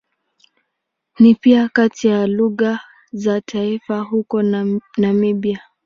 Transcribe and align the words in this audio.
Ni 1.19 1.35
pia 1.35 1.69
kati 1.69 2.07
ya 2.07 2.27
lugha 2.27 2.79
za 3.11 3.41
taifa 3.41 3.99
huko 3.99 4.41
Namibia. 4.97 5.61